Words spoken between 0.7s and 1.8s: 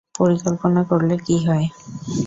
করলে কী হয়!